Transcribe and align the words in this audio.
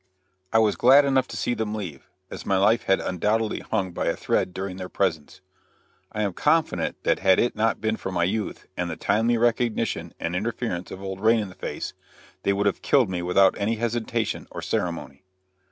I 0.51 0.57
was 0.57 0.77
glad 0.77 1.05
enough 1.05 1.27
to 1.27 1.37
see 1.37 1.53
them 1.53 1.75
leave, 1.75 2.07
as 2.31 2.43
my 2.43 2.57
life 2.57 2.85
had 2.85 2.99
undoubtedly 2.99 3.59
hung 3.59 3.91
by 3.91 4.07
a 4.07 4.15
thread 4.15 4.51
during 4.51 4.77
their 4.77 4.89
presence. 4.89 5.41
I 6.11 6.23
am 6.23 6.33
confident 6.33 7.03
that 7.03 7.19
had 7.19 7.37
it 7.37 7.55
not 7.55 7.79
been 7.81 7.97
for 7.97 8.11
my 8.11 8.23
youth 8.23 8.65
and 8.75 8.89
the 8.89 8.95
timely 8.95 9.37
recognition 9.37 10.15
and 10.19 10.35
interference 10.35 10.89
of 10.89 11.03
old 11.03 11.19
Rain 11.19 11.37
in 11.39 11.49
the 11.49 11.53
Face 11.53 11.93
they 12.41 12.51
would 12.51 12.65
have 12.65 12.81
killed 12.81 13.11
me 13.11 13.21
without 13.21 13.55
any 13.59 13.75
hesitation 13.75 14.47
or 14.49 14.63
ceremony. 14.63 15.21